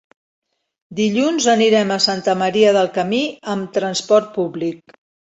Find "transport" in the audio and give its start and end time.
3.77-4.33